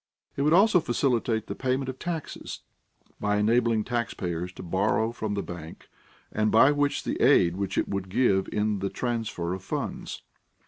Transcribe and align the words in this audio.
It 0.35 0.41
would 0.41 0.51
also 0.53 0.79
facilitate 0.79 1.45
the 1.45 1.53
payment 1.53 1.87
of 1.87 1.99
taxes, 1.99 2.61
by 3.19 3.37
enabling 3.37 3.83
tax 3.83 4.15
payers 4.15 4.51
to 4.53 4.63
borrow 4.63 5.11
from 5.11 5.35
the 5.35 5.43
bank 5.43 5.89
and 6.31 6.49
by 6.51 6.71
the 6.71 7.17
aid 7.19 7.55
which 7.55 7.77
it 7.77 7.87
would 7.87 8.09
give 8.09 8.49
in 8.51 8.79
the 8.79 8.89
transfer 8.89 9.53
of 9.53 9.61
funds. 9.63 10.23